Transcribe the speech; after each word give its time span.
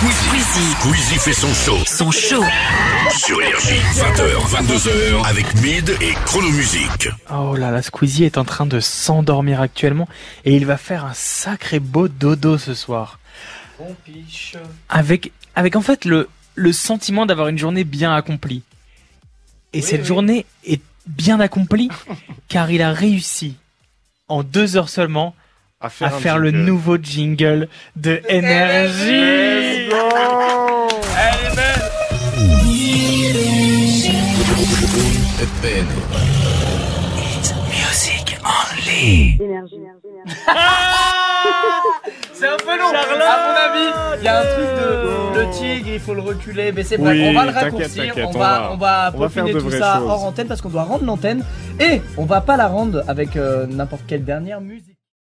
Squeezie. 0.00 0.72
Squeezie 0.80 1.18
fait 1.18 1.32
son 1.32 1.52
show 1.54 1.78
Son 1.86 2.10
show. 2.10 2.44
sur 3.16 3.40
Énergie. 3.40 3.80
20h, 3.94 4.46
22h 4.50 5.26
avec 5.26 5.54
Mid 5.62 5.88
et 6.02 6.12
Chronomusique. 6.26 7.08
Oh 7.32 7.56
là 7.56 7.70
là, 7.70 7.80
Squeezie 7.80 8.24
est 8.24 8.36
en 8.36 8.44
train 8.44 8.66
de 8.66 8.78
s'endormir 8.78 9.60
actuellement 9.62 10.06
et 10.44 10.54
il 10.54 10.66
va 10.66 10.76
faire 10.76 11.06
un 11.06 11.14
sacré 11.14 11.80
beau 11.80 12.08
dodo 12.08 12.58
ce 12.58 12.74
soir. 12.74 13.18
Avec, 14.90 15.32
avec 15.54 15.76
en 15.76 15.82
fait 15.82 16.04
le, 16.04 16.28
le 16.56 16.72
sentiment 16.72 17.24
d'avoir 17.24 17.48
une 17.48 17.58
journée 17.58 17.84
bien 17.84 18.14
accomplie. 18.14 18.62
Et 19.72 19.80
cette 19.80 20.04
journée 20.04 20.44
est 20.66 20.82
bien 21.06 21.40
accomplie 21.40 21.88
car 22.48 22.70
il 22.70 22.82
a 22.82 22.92
réussi 22.92 23.56
en 24.28 24.42
deux 24.42 24.76
heures 24.76 24.90
seulement 24.90 25.34
À 25.80 25.88
faire, 25.88 26.38
le 26.38 26.50
nouveau 26.50 26.98
jingle 26.98 27.68
de 27.96 28.20
énergie. 28.28 29.75
Music 37.70 38.38
only. 38.44 39.38
C'est 42.32 42.48
un 42.48 42.56
peu 42.56 42.78
long, 42.78 42.88
à 42.88 43.36
mon 43.46 43.54
avis. 43.54 44.18
Il 44.18 44.24
y 44.24 44.28
a 44.28 44.40
un 44.40 44.42
truc 44.42 44.66
de 44.66 45.38
le 45.40 45.50
tigre, 45.52 45.88
il 45.92 46.00
faut 46.00 46.14
le 46.14 46.20
reculer, 46.22 46.72
mais 46.72 46.82
c'est 46.82 46.98
bref, 46.98 47.12
Oui, 47.16 47.26
on 47.28 47.32
va 47.34 47.44
le 47.46 47.52
t'inquiète, 47.52 47.72
raccourcir, 47.72 48.06
t'inquiète, 48.14 48.24
on 48.26 48.28
on 48.36 48.38
va, 48.38 48.38
va- 48.58 48.70
on 48.72 48.76
va 48.76 49.12
on 49.14 49.18
va 49.18 49.28
faire 49.28 49.44
peaufiner 49.44 49.52
de 49.54 49.58
tout 49.60 49.68
vraies 49.68 49.78
ça 49.78 49.96
choses. 49.98 50.08
hors 50.10 50.24
antenne 50.24 50.46
parce 50.48 50.60
qu'on 50.60 50.68
doit 50.70 50.82
rendre 50.84 51.04
l'antenne 51.04 51.44
et 51.78 52.00
on 52.16 52.24
va 52.24 52.40
pas 52.40 52.56
la 52.56 52.66
rendre 52.66 53.02
avec 53.08 53.36
euh, 53.36 53.66
n'importe 53.66 54.02
quelle 54.06 54.24
dernière 54.24 54.60
musique. 54.60 54.95